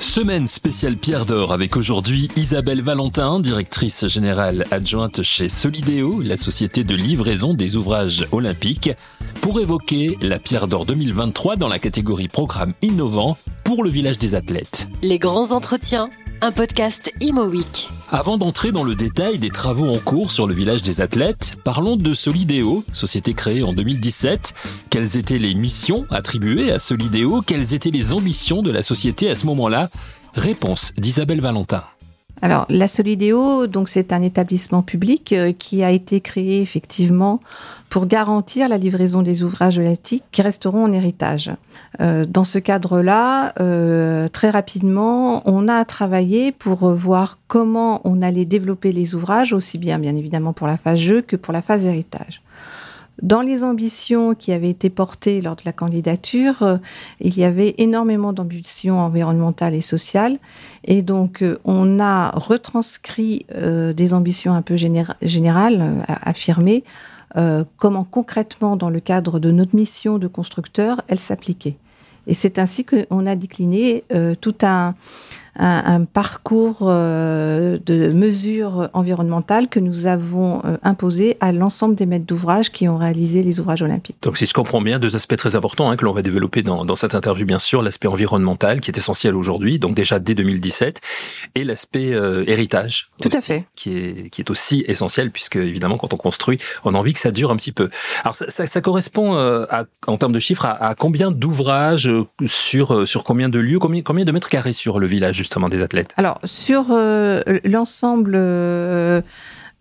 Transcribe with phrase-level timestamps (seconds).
[0.00, 6.82] Semaine spéciale Pierre d'Or avec aujourd'hui Isabelle Valentin, directrice générale adjointe chez Solidéo, la société
[6.82, 8.90] de livraison des ouvrages olympiques,
[9.40, 14.34] pour évoquer la Pierre d'Or 2023 dans la catégorie programme innovant pour le village des
[14.34, 14.88] athlètes.
[15.02, 16.10] Les grands entretiens,
[16.40, 17.88] un podcast Imo Week.
[18.10, 21.96] Avant d'entrer dans le détail des travaux en cours sur le village des athlètes, parlons
[21.96, 24.54] de Solidéo, société créée en 2017.
[24.90, 29.34] Quelles étaient les missions attribuées à Solidéo Quelles étaient les ambitions de la société à
[29.34, 29.90] ce moment-là?
[30.34, 31.84] Réponse d'Isabelle Valentin.
[32.40, 37.40] Alors, la Solidéo, donc c'est un établissement public euh, qui a été créé effectivement
[37.88, 41.50] pour garantir la livraison des ouvrages olympiques qui resteront en héritage.
[42.00, 48.44] Euh, dans ce cadre-là, euh, très rapidement, on a travaillé pour voir comment on allait
[48.44, 51.84] développer les ouvrages, aussi bien bien évidemment pour la phase jeu que pour la phase
[51.84, 52.42] héritage.
[53.22, 56.78] Dans les ambitions qui avaient été portées lors de la candidature, euh,
[57.20, 60.38] il y avait énormément d'ambitions environnementales et sociales.
[60.84, 66.84] Et donc, euh, on a retranscrit euh, des ambitions un peu générales, affirmées,
[67.76, 71.76] comment concrètement, dans le cadre de notre mission de constructeur, elles s'appliquaient.
[72.26, 74.04] Et c'est ainsi qu'on a décliné
[74.40, 74.94] tout un
[75.58, 82.26] un, parcours euh, de mesures environnementales que nous avons euh, imposé à l'ensemble des maîtres
[82.26, 84.16] d'ouvrage qui ont réalisé les ouvrages olympiques.
[84.22, 86.84] Donc si je comprends bien, deux aspects très importants hein, que l'on va développer dans,
[86.84, 91.00] dans, cette interview, bien sûr, l'aspect environnemental qui est essentiel aujourd'hui, donc déjà dès 2017,
[91.54, 93.10] et l'aspect euh, héritage.
[93.20, 93.66] Tout à fait.
[93.74, 97.20] Qui est, qui est aussi essentiel puisque évidemment quand on construit, on a envie que
[97.20, 97.90] ça dure un petit peu.
[98.22, 102.10] Alors ça, ça, ça correspond à, en termes de chiffres à, à combien d'ouvrages
[102.46, 106.14] sur, sur combien de lieux, combien, combien de mètres carrés sur le village des athlètes
[106.16, 109.20] Alors, sur euh, l'ensemble euh,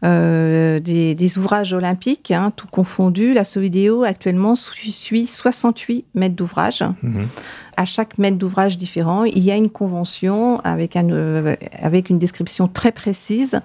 [0.04, 6.84] euh, des, ouvrages olympiques, hein, tout confondu, la Sovidéo actuellement suit 68 mètres d'ouvrage.
[7.04, 7.28] Mhm.
[7.76, 12.68] À chaque mètre d'ouvrage différent, il y a une convention avec, un, avec une description
[12.68, 13.62] très précise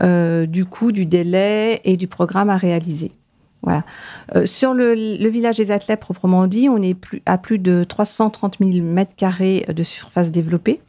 [0.00, 3.10] du coût, du délai et du programme à réaliser.
[3.62, 3.82] Voilà.
[4.46, 4.94] sur le,
[5.28, 9.66] village des athlètes proprement dit, on est plus, à plus de 330 000 mètres carrés
[9.68, 10.80] de surface développée.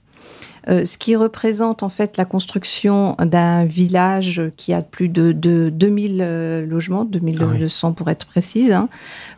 [0.69, 6.21] Euh, ce qui représente en fait la construction d'un village qui a plus de, 2000
[6.21, 8.87] euh, logements, 2200 ah pour être précise, hein.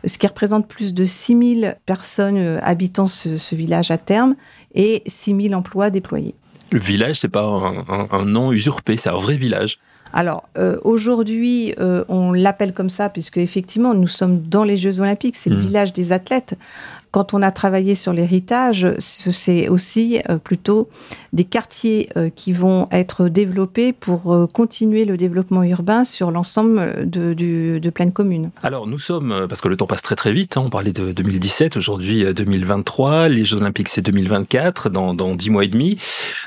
[0.04, 4.34] ce qui représente plus de 6000 personnes euh, habitant ce, village à terme
[4.74, 6.34] et 6000 emplois déployés.
[6.70, 7.46] Le village, c'est pas
[8.10, 9.78] un, nom usurpé, c'est un vrai village.
[10.14, 10.48] Alors
[10.84, 11.74] aujourd'hui,
[12.08, 15.60] on l'appelle comme ça puisque effectivement, nous sommes dans les Jeux Olympiques, c'est le hmm.
[15.60, 16.56] village des athlètes
[17.12, 20.88] quand on a travaillé sur l'héritage, c'est aussi euh, plutôt
[21.34, 27.08] des quartiers euh, qui vont être développés pour euh, continuer le développement urbain sur l'ensemble
[27.08, 28.50] de, de, pleine commune.
[28.62, 31.12] Alors nous sommes, parce que le temps passe très très vite, hein, on parlait de
[31.12, 35.98] 2017, aujourd'hui 2023, les Jeux Olympiques c'est 2024, dans, dans 10 mois et demi.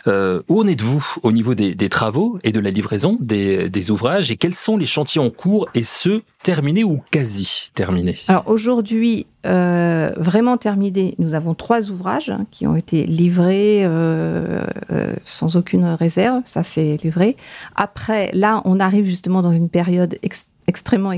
[0.08, 4.32] où en êtes-vous au niveau des, des, travaux et de la livraison des, des ouvrages
[4.32, 9.26] et quels sont les chantiers en cours et ceux terminés ou quasi terminés Alors aujourd'hui,
[9.48, 11.16] euh, vraiment terminé.
[11.18, 14.62] Nous avons trois ouvrages hein, qui ont été livrés euh,
[14.92, 17.36] euh, sans aucune réserve, ça c'est livré.
[17.76, 20.20] Après, là, on arrive justement dans une période
[20.68, 21.14] extrêmement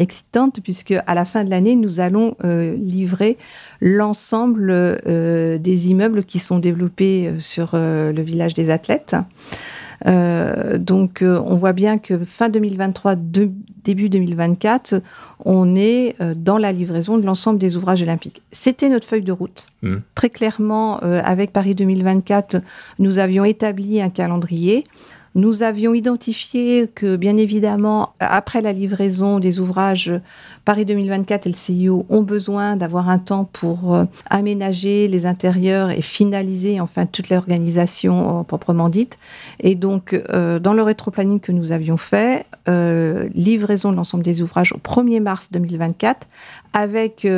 [0.00, 3.38] excitante puisque à la fin de l'année, nous allons livrer
[3.80, 9.14] l'ensemble des immeubles qui sont développés sur le village des athlètes.
[10.06, 15.02] Euh, donc, euh, on voit bien que fin 2023, début 2024,
[15.44, 18.42] on est euh, dans la livraison de l'ensemble des ouvrages olympiques.
[18.52, 19.68] C'était notre feuille de route.
[19.82, 19.96] Mmh.
[20.14, 22.56] Très clairement, avec Paris 2024,
[22.98, 24.84] nous avions établi un calendrier.
[25.36, 30.12] Nous avions identifié que, bien évidemment, après la livraison des ouvrages,
[30.64, 35.90] Paris 2024 et le CIO ont besoin d'avoir un temps pour euh, aménager les intérieurs
[35.90, 39.18] et finaliser enfin toute l'organisation euh, proprement dite.
[39.58, 44.72] Et donc, euh, dans le rétroplanning que nous avions fait, livraison de l'ensemble des ouvrages
[44.72, 46.26] au 1er mars 2024
[46.72, 47.28] avec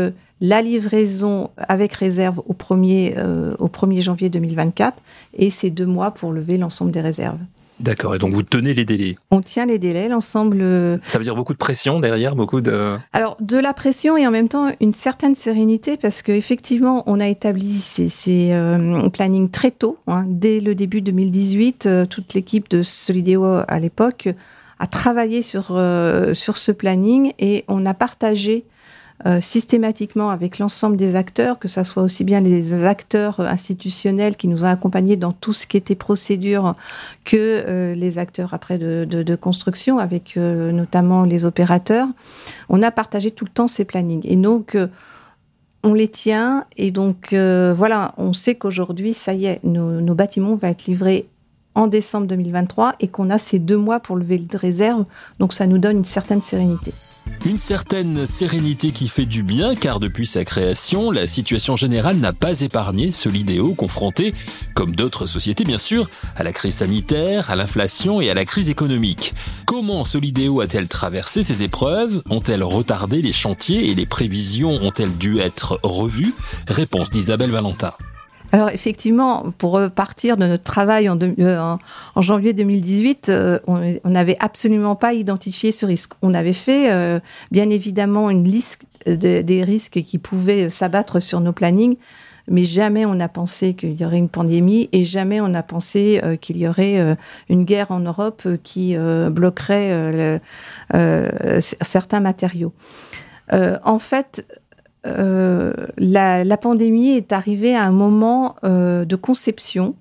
[0.40, 4.96] la livraison avec réserve au 1er, au 1er janvier 2024
[5.34, 7.40] et ces deux mois pour lever l'ensemble des réserves.
[7.78, 10.58] D'accord, et donc vous tenez les délais On tient les délais, l'ensemble.
[10.60, 12.96] Euh, Ça veut dire beaucoup de pression derrière, beaucoup de.
[13.12, 17.28] Alors, de la pression et en même temps une certaine sérénité, parce qu'effectivement, on a
[17.28, 19.98] établi ces, ces euh, plannings très tôt.
[20.06, 20.24] Hein.
[20.26, 24.28] dès le début 2018, euh, toute l'équipe de Solideo à l'époque
[24.78, 25.80] a travaillé sur,
[26.34, 28.66] sur ce planning et on a partagé
[29.24, 34.48] euh, systématiquement avec l'ensemble des acteurs, que ce soit aussi bien les acteurs institutionnels qui
[34.48, 36.74] nous ont accompagnés dans tout ce qui était procédure,
[37.24, 42.08] que euh, les acteurs après de, construction, avec euh, notamment les opérateurs.
[42.68, 44.24] On a partagé tout le temps ces plannings.
[44.24, 44.76] Et donc,
[45.86, 50.14] on les tient et donc euh, voilà, on sait qu'aujourd'hui, ça y est, nos, nos,
[50.14, 51.28] bâtiments vont être livrés
[51.74, 55.04] en décembre 2023 et qu'on a ces deux mois pour lever de réserve,
[55.38, 56.92] donc ça nous donne une certaine sérénité.
[57.46, 62.32] Une certaine sérénité qui fait du bien car depuis sa création, la situation générale n'a
[62.32, 64.34] pas épargné Solidéo confronté,
[64.74, 68.68] comme d'autres sociétés bien sûr, à la crise sanitaire, à l'inflation et à la crise
[68.68, 69.32] économique.
[69.64, 72.20] Comment Solidéo a-t-elle traversé ces épreuves?
[72.30, 74.72] Ont-elles retardé les chantiers et les prévisions?
[74.82, 76.34] Ont-elles dû être revues?
[76.66, 77.92] Réponse d'Isabelle Valentin.
[78.56, 81.76] Alors effectivement, pour partir de notre travail en, euh,
[82.16, 86.14] janvier 2018, euh, on n'avait absolument pas identifié ce risque.
[86.22, 87.20] On avait fait euh,
[87.50, 91.98] bien évidemment une liste des risques qui pouvaient s'abattre sur nos plannings,
[92.48, 96.22] mais jamais on n'a pensé qu'il y aurait une pandémie et jamais on n'a pensé
[96.40, 97.14] qu'il y aurait
[97.50, 100.40] une guerre en Europe qui bloquerait
[101.60, 102.72] certains matériaux.
[103.52, 104.44] en fait,
[105.06, 109.94] euh, la, pandémie est arrivée à un moment euh, de conception.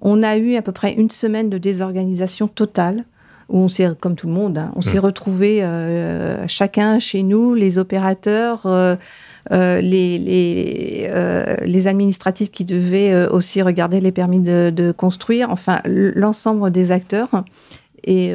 [0.00, 3.04] On a eu à peu près une semaine de désorganisation totale
[3.48, 5.04] où on s'est, comme tout le monde, hein, on s'est mmh.
[5.04, 8.66] retrouvés euh, chacun chez nous, les opérateurs,
[9.50, 17.44] les, les, administratifs qui devaient aussi regarder les permis de, construire, enfin l'ensemble des acteurs.
[18.02, 18.34] Et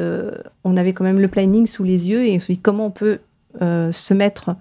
[0.64, 2.90] on avait quand même le planning sous les yeux et on s'est dit comment on
[2.90, 3.18] peut
[3.60, 4.56] se mettre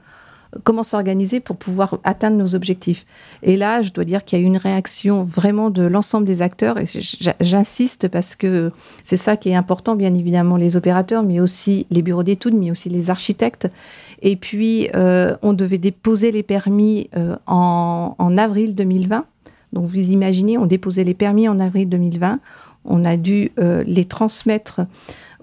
[0.64, 3.06] comment s'organiser pour pouvoir atteindre nos objectifs.
[3.44, 6.42] Et là, je dois dire qu'il y a eu une réaction vraiment de l'ensemble des
[6.42, 6.86] acteurs, et
[7.40, 8.72] j'insiste parce que
[9.04, 12.72] c'est ça qui est important, bien évidemment, les opérateurs, mais aussi les bureaux d'études, mais
[12.72, 13.70] aussi les architectes.
[14.22, 19.26] Et puis, euh, on devait déposer les permis euh, en, avril 2020.
[19.74, 22.40] Donc, vous imaginez, on déposait les permis en avril 2020.
[22.86, 24.82] On a dû euh, les transmettre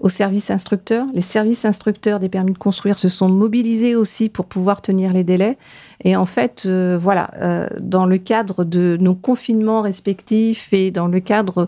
[0.01, 1.05] aux services instructeurs.
[1.13, 5.23] Les services instructeurs des permis de construire se sont mobilisés aussi pour pouvoir tenir les
[5.23, 5.57] délais.
[6.03, 11.07] Et en fait, euh, voilà, euh, dans le cadre de nos confinements respectifs et dans
[11.07, 11.67] le cadre,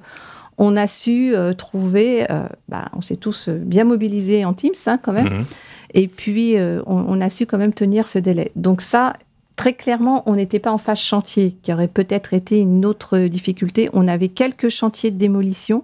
[0.58, 2.26] on a su euh, trouver,
[2.70, 5.46] bah, on s'est tous bien mobilisés en Teams hein, quand même, mhm.
[5.94, 8.52] et puis on, on, a su quand même tenir ce délai.
[8.56, 9.14] Donc ça,
[9.56, 13.90] très clairement, on n'était pas en phase chantier, qui aurait peut-être été une autre difficulté.
[13.94, 15.84] On avait quelques chantiers de démolition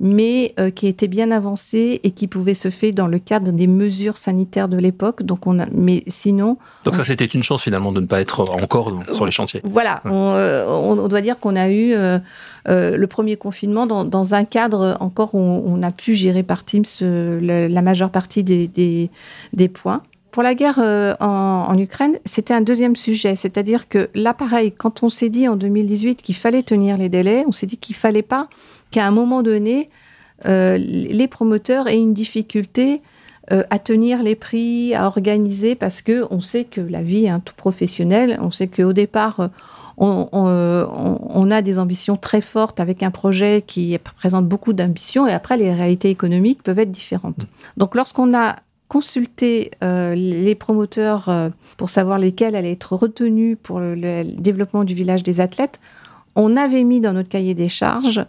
[0.00, 3.66] mais euh, qui était bien avancé et qui pouvait se faire dans le cadre des
[3.66, 5.22] mesures sanitaires de l'époque.
[5.22, 6.56] Donc on a, mais sinon.
[6.84, 9.60] Donc ça, c'était une chance finalement de ne pas être encore sur les chantiers.
[9.62, 12.18] Voilà, euh, on, doit dire qu'on a eu euh,
[12.64, 17.82] le premier confinement dans, un cadre encore où on, a pu gérer par Teams la,
[17.82, 18.68] majeure partie des,
[19.52, 20.02] des, points.
[20.30, 23.36] Pour la guerre en, en, Ukraine, c'était un deuxième sujet.
[23.36, 27.44] C'est-à-dire que là, pareil, quand on s'est dit en 2018 qu'il fallait tenir les délais,
[27.46, 28.48] on s'est dit qu'il fallait pas
[28.90, 29.90] qu'à un moment donné,
[30.46, 33.02] euh, les promoteurs aient une difficulté
[33.52, 37.40] euh, à tenir les prix, à organiser, parce que on sait que la vie est
[37.44, 38.38] tout professionnel.
[38.40, 43.98] On sait qu'au départ, euh, on, a des ambitions très fortes avec un projet qui
[44.16, 47.46] présente beaucoup d'ambitions, et après, les réalités économiques peuvent être différentes.
[47.76, 48.56] Donc, lorsqu'on a
[48.88, 51.30] consulté les promoteurs
[51.76, 55.80] pour savoir lesquels allaient être retenus pour le développement du village des athlètes,
[56.34, 58.24] on avait mis dans notre cahier des charges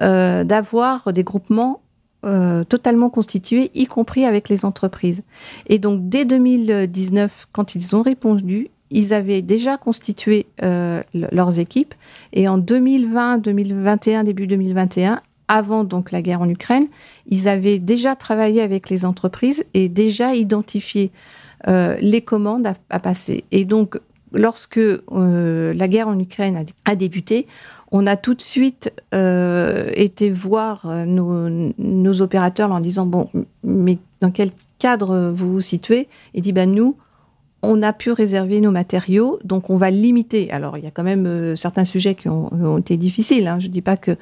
[0.00, 1.82] euh, d'avoir des groupements
[2.24, 5.22] euh, totalement constitués, y compris avec les entreprises.
[5.66, 11.94] Et donc, dès 2019, quand ils ont répondu, ils avaient déjà constitué euh, leurs équipes.
[12.32, 16.86] Et en 2020, 2021, début 2021, avant donc la guerre en Ukraine,
[17.28, 21.10] ils avaient déjà travaillé avec les entreprises et déjà identifié
[21.68, 23.44] les commandes à, passer.
[23.52, 24.00] Et donc,
[24.32, 27.46] lorsque la guerre en Ukraine a débuté,
[27.92, 33.28] on a tout de suite euh, été voir euh, nos, opérateurs en disant bon,
[33.62, 36.08] mais dans quel cadre vous vous situez?
[36.32, 36.96] Et dit ben nous,
[37.60, 40.50] on a pu réserver nos matériaux, donc on va limiter.
[40.50, 43.46] Alors il y a quand même euh, certains sujets qui ont, été difficiles.
[43.46, 43.60] Hein.
[43.60, 44.16] Je ne dis pas que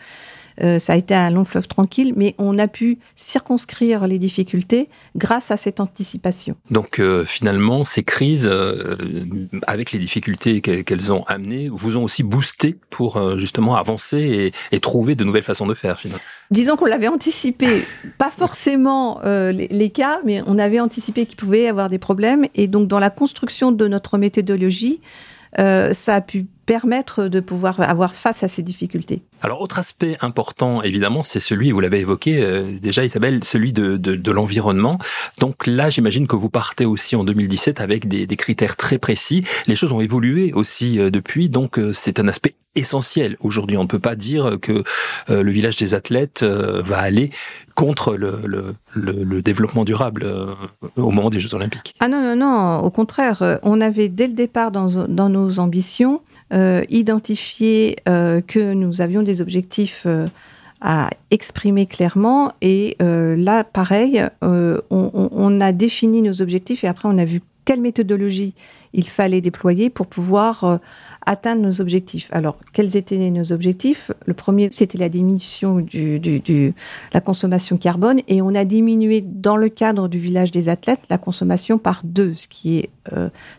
[0.63, 4.89] euh, ça a été un long fleuve tranquille, mais on a pu circonscrire les difficultés
[5.17, 6.57] grâce à cette anticipation.
[6.71, 8.97] Donc euh, finalement, ces crises, euh,
[9.67, 15.15] avec les difficultés qu'elles ont amenées, vous ont aussi boosté pour justement avancer et, trouver
[15.15, 15.99] de nouvelles façons de faire.
[15.99, 16.23] Finalement.
[16.51, 17.85] Disons qu'on l'avait anticipé,
[18.19, 22.47] pas forcément les, les, cas, mais on avait anticipé qu'il pouvait y avoir des problèmes.
[22.55, 25.01] Et donc dans la construction de notre méthodologie,
[25.57, 29.23] ça a pu permettre de pouvoir avoir face à ces difficultés.
[29.43, 33.97] Alors, autre aspect important, évidemment, c'est celui, vous l'avez évoqué euh, déjà Isabelle, celui de,
[33.97, 35.01] de, l'environnement.
[35.41, 39.43] Donc là, j'imagine que vous partez aussi en 2017 avec des, des, critères très précis.
[39.67, 43.37] Les choses ont évolué aussi euh, depuis, donc euh, c'est un aspect essentiel.
[43.41, 44.85] Aujourd'hui, on ne peut pas dire que
[45.27, 47.31] le village des athlètes va aller
[47.75, 50.25] contre le, le, développement durable
[50.95, 51.97] au moment des Jeux Olympiques.
[51.99, 56.23] Ah non, non, non, au contraire, on avait dès le départ dans, dans nos ambitions
[56.53, 60.07] identifié que nous avions des objectifs
[60.81, 62.53] à exprimer clairement.
[62.61, 67.43] Et euh, là, pareil, euh, on, a défini nos objectifs et après on a vu
[67.65, 68.55] quelle méthodologie
[68.93, 70.79] il fallait déployer pour pouvoir euh,
[71.25, 72.29] atteindre nos objectifs.
[72.33, 74.11] Alors, quels étaient nos objectifs?
[74.27, 76.73] Le premier, c'était la diminution de
[77.13, 81.19] la consommation carbone et on a diminué dans le cadre du village des athlètes la
[81.19, 82.91] consommation par deux, ce qui est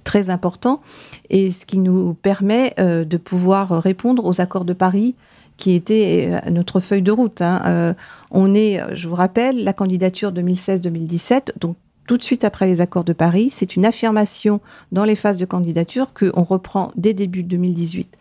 [0.04, 0.82] très important
[1.30, 5.16] et ce qui nous permet de pouvoir répondre aux accords de Paris
[5.62, 7.42] qui était euh, notre feuille de route.
[7.42, 7.62] Hein.
[7.66, 7.94] Euh,
[8.32, 11.76] on est, je vous rappelle, la candidature 2016-2017, donc
[12.12, 13.48] tout de suite après les accords de Paris.
[13.53, 14.60] C'est une affirmation
[14.91, 18.18] dans les phases de candidature qu'on reprend dès début 2018.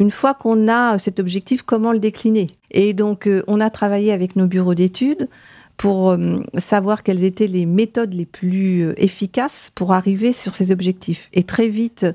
[0.00, 2.48] Une fois qu'on a cet objectif, comment le décliner?
[2.72, 5.28] Et donc, euh, on a travaillé avec nos bureaux d'études
[5.76, 6.16] pour
[6.56, 11.28] savoir quelles étaient les méthodes les plus efficaces pour arriver sur ces objectifs.
[11.32, 12.06] Et très vite,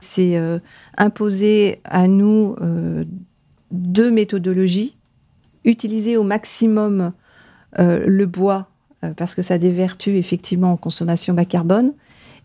[0.00, 0.40] c'est
[0.96, 2.56] imposé à nous
[3.70, 4.96] deux méthodologies.
[5.64, 7.12] Utiliser au maximum
[7.78, 8.75] euh, le bois, euh,
[9.16, 11.92] parce que ça a des vertus effectivement en consommation bas carbone.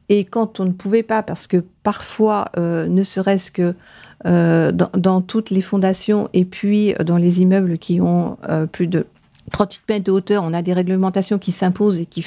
[0.10, 3.76] Et quand on ne pouvait pas, parce que parfois, euh, ne serait-ce que
[4.24, 8.38] dans, toutes les fondations et puis dans les immeubles qui ont
[8.72, 9.08] plus de
[9.52, 12.24] 38 mètres de hauteur, on a des réglementations qui s'imposent et qui,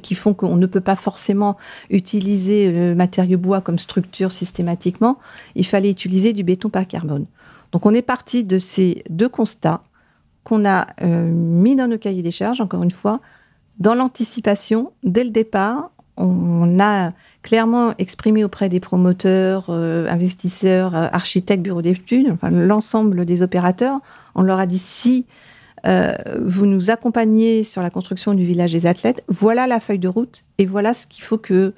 [0.00, 1.58] qui font qu'on ne peut pas forcément
[1.90, 5.18] utiliser le matériau bois comme structure systématiquement.
[5.54, 7.26] Il fallait utiliser du béton par carbone.
[7.74, 9.82] Donc on est parti de ces deux constats
[10.44, 13.20] qu'on a euh, mis dans nos cahiers des charges, encore une fois,
[13.78, 17.12] dans l'anticipation, dès le départ, on a
[17.42, 23.98] clairement exprimé auprès des promoteurs, euh, investisseurs, euh, architectes, bureaux d'études, enfin l'ensemble des opérateurs,
[24.34, 25.26] on leur a dit si
[26.40, 30.42] vous nous accompagnez sur la construction du village des athlètes, voilà la feuille de route
[30.56, 31.74] et voilà ce qu'il faut que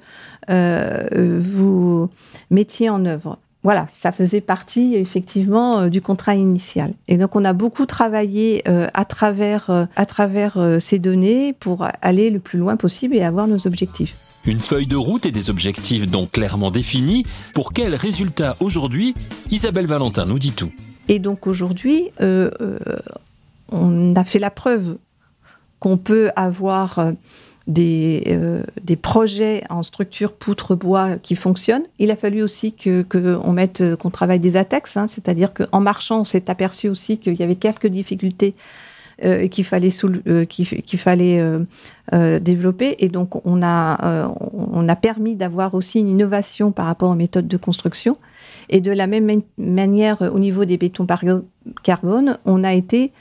[0.47, 2.09] vous
[2.49, 6.93] mettiez en œuvre voilà, ça faisait partie effectivement euh, du contrat initial.
[7.07, 11.87] Et donc on a beaucoup travaillé euh, à travers, euh, à travers ces données pour
[12.01, 14.15] aller le plus loin possible et avoir nos objectifs.
[14.45, 17.25] Une feuille de route et des objectifs donc clairement définis.
[17.53, 19.13] Pour quels résultats aujourd'hui
[19.51, 20.71] Isabelle Valentin nous dit tout.
[21.09, 22.11] Et donc aujourd'hui,
[23.71, 24.97] on a fait la preuve
[25.79, 27.13] qu'on peut avoir
[27.67, 31.85] des, euh, des projets en structure poutre-bois qui fonctionnent.
[31.99, 35.79] Il a fallu aussi que qu'on mette, euh, qu'on travaille des ATEX, hein, c'est-à-dire qu'en
[35.79, 38.55] marchant, on s'est aperçu aussi qu'il y avait quelques difficultés
[39.25, 39.89] euh, qu'il fallait,
[40.27, 40.45] euh,
[40.97, 41.39] fallait
[42.13, 42.97] euh, développer.
[42.99, 47.47] Et donc, on a, on a permis d'avoir aussi une innovation par rapport aux méthodes
[47.47, 48.17] de construction.
[48.69, 51.23] Et de la même manière, au niveau des bétons par
[51.81, 53.11] carbone, on a été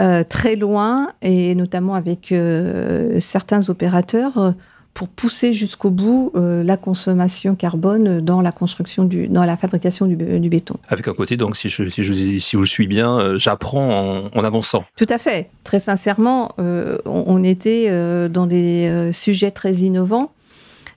[0.00, 4.52] euh, très loin, et notamment avec euh, certains opérateurs, euh,
[4.94, 10.48] pour pousser jusqu'au bout la consommation carbone dans la construction du, dans la fabrication du,
[10.50, 10.74] béton.
[10.88, 14.84] Avec un côté, donc, si je, si je, si je suis bien, j'apprends en, avançant.
[14.96, 15.48] Tout à fait.
[15.64, 17.88] Très sincèrement, on, était
[18.28, 20.30] dans des sujets très innovants.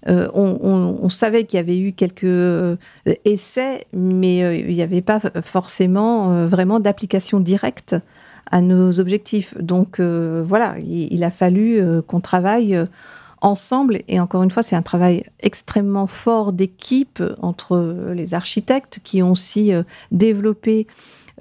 [0.06, 2.78] on, on, savait qu'il y avait eu quelques
[3.24, 7.96] essais, mais il n'y avait pas forcément vraiment d'application directe
[8.52, 9.56] à nos objectifs.
[9.60, 12.86] Donc euh, voilà, il, a fallu euh, qu'on travaille euh,
[13.42, 14.00] ensemble.
[14.08, 19.32] Et encore une fois, c'est un travail extrêmement fort d'équipe entre les architectes qui ont
[19.32, 19.72] aussi
[20.12, 20.88] développé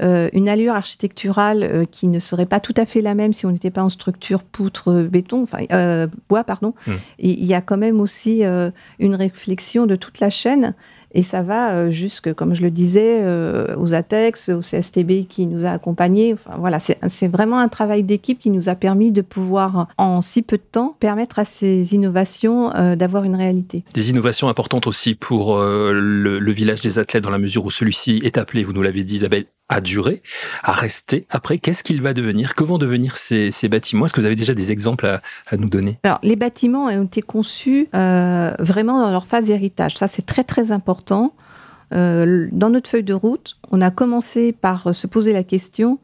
[0.01, 3.71] une allure architecturale qui ne serait pas tout à fait la même si on n'était
[3.71, 6.75] pas en structure poutre béton, enfin bois pardon.
[6.87, 6.93] Mmh.
[7.21, 10.75] Il y a quand même aussi une réflexion de toute la chaîne
[11.15, 15.47] et ça va euh, jusque, comme je le disais, euh, aux ATEX, au CSTB qui
[15.47, 16.35] nous a accompagnés.
[16.35, 20.43] Enfin, voilà, c'est vraiment un travail d'équipe qui nous a permis de pouvoir, en si
[20.43, 23.85] peu de temps, permettre à ces innovations euh, d'avoir une réalité.
[23.95, 28.21] Des innovations importantes aussi pour le, le, village des athlètes dans la mesure où celui-ci
[28.25, 30.23] est appelé, vous nous l'avez dit Isabelle, à durer,
[30.63, 31.27] à rester.
[31.31, 34.07] Après, qu'est-ce qu'il va devenir Que vont devenir ces, bâtiments?
[34.07, 35.99] Est-ce que vous avez déjà des exemples à, nous donner?
[36.03, 39.97] Alors, les bâtiments ont été conçus euh, vraiment dans leur phase d'héritage.
[39.97, 41.35] Ça, c'est très très important.
[41.93, 45.99] Euh, dans notre feuille de route, on a commencé par se poser la question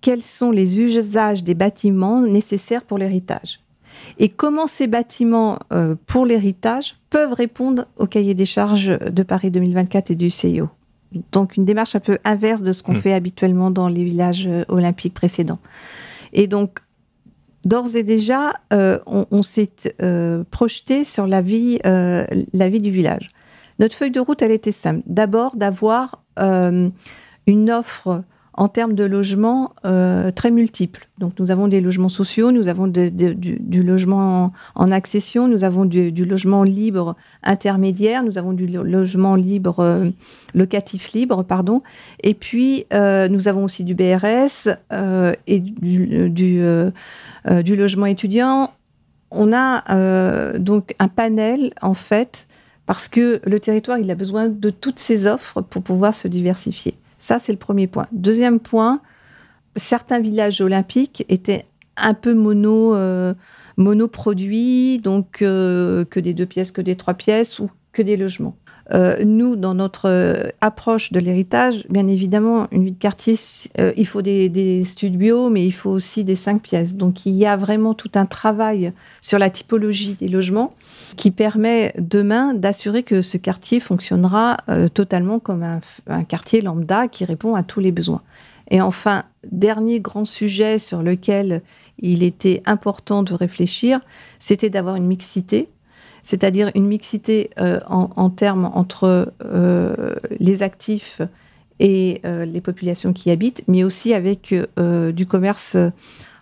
[0.00, 3.60] quels sont les usages des bâtiments nécessaires pour l'héritage?
[4.18, 9.50] Et comment ces bâtiments euh, pour l'héritage peuvent répondre au cahier des charges de Paris
[9.50, 10.70] 2024 et du CIO
[11.32, 13.00] donc une démarche un peu inverse de ce qu'on hmm.
[13.00, 15.58] fait habituellement dans les villages euh, olympiques précédents.
[16.32, 16.78] Et donc,
[17.64, 23.30] d'ores et déjà, euh, on, s'est euh, projeté sur la vie, la vie du village.
[23.80, 25.02] Notre feuille de route, elle était simple.
[25.06, 28.22] D'abord, d'avoir une offre
[28.60, 31.08] en termes de logements euh, très multiples.
[31.16, 36.10] Donc nous avons des logements sociaux, nous avons du, logement en, accession, nous avons du,
[36.26, 40.10] logement libre intermédiaire, nous avons du logement libre euh,
[40.52, 41.82] locatif libre, pardon,
[42.22, 44.68] et puis euh, nous avons aussi du BRS
[45.46, 48.74] et du, du, logement étudiant.
[49.30, 52.46] On a donc un panel en fait
[52.84, 56.99] parce que le territoire il a besoin de toutes ces offres pour pouvoir se diversifier.
[57.20, 58.06] Ça, c'est le premier point.
[58.10, 59.00] Deuxième point,
[59.76, 63.34] certains villages olympiques étaient un peu euh,
[63.76, 68.56] monoproduits, donc euh, que des deux pièces, que des trois pièces ou que des logements.
[68.92, 73.36] Euh, nous, dans notre approche de l'héritage, bien évidemment, une vie de quartier,
[73.96, 76.96] il faut des, studios, mais il faut aussi des cinq pièces.
[76.96, 80.74] Donc, il y a vraiment tout un travail sur la typologie des logements
[81.16, 87.24] qui permet demain d'assurer que ce quartier fonctionnera euh, totalement comme un, quartier lambda qui
[87.24, 88.22] répond à tous les besoins.
[88.70, 91.62] Et enfin, dernier grand sujet sur lequel
[91.98, 94.00] il était important de réfléchir,
[94.38, 95.68] c'était d'avoir une mixité,
[96.22, 101.20] c'est-à-dire une mixité euh, en, termes entre euh, les actifs
[101.78, 105.78] et les populations qui y habitent, mais aussi avec du commerce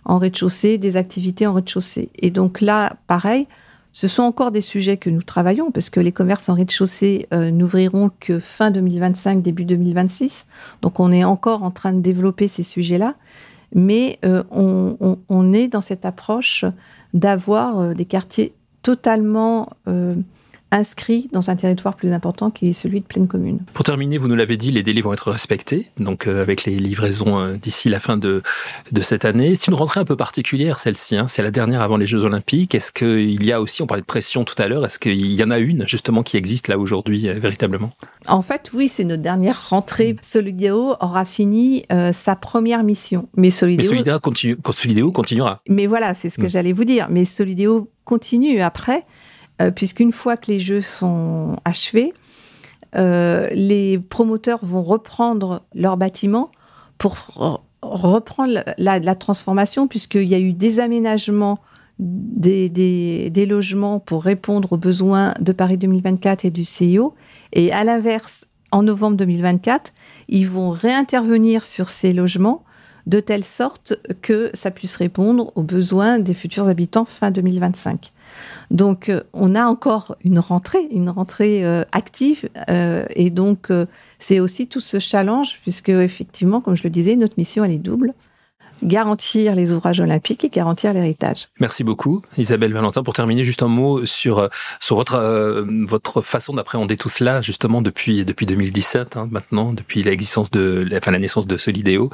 [0.03, 2.09] en rez-de-chaussée, des activités en rez-de-chaussée.
[2.19, 3.47] Et donc là, pareil,
[3.91, 7.51] ce sont encore des sujets que nous travaillons parce que les commerces en rez-de-chaussée euh,
[7.51, 10.45] n'ouvriront que fin 2025, début 2026.
[10.81, 13.15] Donc on est encore en train de développer ces sujets-là.
[13.73, 16.65] Mais euh, on, est dans cette approche
[17.13, 19.69] d'avoir euh, des quartiers totalement
[20.71, 23.59] inscrit dans un territoire plus important qui est celui de pleine commune.
[23.73, 26.75] Pour terminer, vous nous l'avez dit, les délais vont être respectés, donc euh, avec les
[26.75, 28.43] livraisons euh, d'ici la fin de,
[28.91, 29.55] de cette année.
[29.55, 31.27] C'est une rentrée un peu particulière, celle-ci, hein.
[31.27, 32.75] c'est la dernière avant les Jeux Olympiques.
[32.75, 35.43] Est-ce qu'il y a aussi, on parlait de pression tout à l'heure, est-ce qu'il y
[35.43, 37.91] en a une justement qui existe là aujourd'hui euh, véritablement?
[38.27, 40.13] En fait, oui, c'est notre dernière rentrée.
[40.13, 40.17] Mmh.
[40.21, 43.27] Solidéo aura fini sa première mission.
[43.35, 45.61] Mais Solidéo, Mais continue, Solidéo continuera.
[45.67, 46.49] Mais voilà, c'est ce que mm.
[46.49, 47.07] j'allais vous dire.
[47.09, 49.05] Mais Solidéo continue après.
[49.61, 52.13] Euh, puisqu'une fois que les jeux sont achevés,
[52.95, 56.51] euh, les promoteurs vont reprendre leur bâtiment
[56.97, 57.17] pour
[57.81, 61.59] reprendre la, transformation, puisqu'il y a eu des aménagements
[61.99, 67.13] des, des, logements pour répondre aux besoins de Paris 2024 et du CIO.
[67.51, 69.91] Et à l'inverse, en novembre 2024,
[70.29, 72.63] ils vont réintervenir sur ces logements
[73.05, 78.11] de telle sorte que ça puisse répondre aux besoins des futurs habitants fin 2025.
[78.71, 83.69] Donc, euh, on a encore une rentrée, une rentrée euh, active, euh, et donc
[84.19, 87.77] c'est aussi tout ce challenge, puisque effectivement, comme je le disais, notre mission elle est
[87.77, 88.13] double
[88.83, 91.49] garantir les ouvrages olympiques et garantir l'héritage.
[91.59, 93.03] Merci beaucoup, Isabelle Valentin.
[93.03, 97.81] Pour terminer, juste un mot sur, sur votre, euh, votre façon d'appréhender tout cela, justement,
[97.81, 102.09] depuis, depuis 2017, hein, maintenant, depuis l'existence de, enfin, la naissance de Solidéo.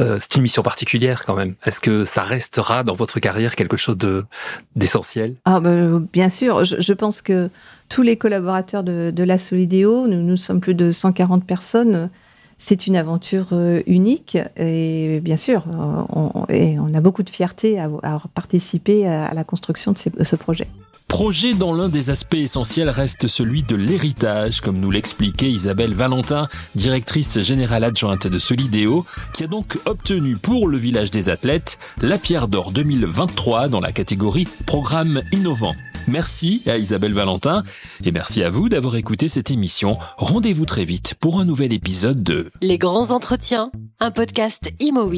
[0.00, 1.54] Euh, c'est une mission particulière, quand même.
[1.64, 4.24] Est-ce que ça restera dans votre carrière quelque chose de,
[4.76, 5.36] d'essentiel?
[5.44, 6.64] Ah, ben, bien sûr.
[6.64, 7.50] Je, je, pense que
[7.88, 12.10] tous les collaborateurs de, de la Solidéo, nous, nous sommes plus de 140 personnes,
[12.62, 17.90] c'est une aventure euh, unique et bien sûr, on, a beaucoup de fierté à,
[18.34, 20.68] participer à la construction de, ce projet.
[21.12, 26.48] Projet dont l'un des aspects essentiels reste celui de l'héritage, comme nous l'expliquait Isabelle Valentin,
[26.74, 32.16] directrice générale adjointe de Solidéo, qui a donc obtenu pour le village des athlètes la
[32.16, 35.74] Pierre d'Or 2023 dans la catégorie Programme innovant.
[36.08, 37.62] Merci à Isabelle Valentin
[38.02, 39.98] et merci à vous d'avoir écouté cette émission.
[40.16, 43.70] Rendez-vous très vite pour un nouvel épisode de Les grands entretiens,
[44.00, 45.12] un podcast Imo.